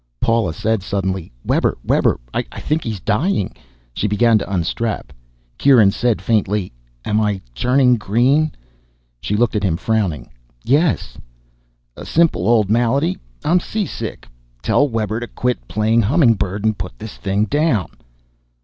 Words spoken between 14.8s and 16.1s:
Webber to quit playing